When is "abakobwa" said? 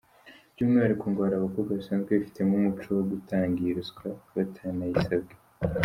1.37-1.71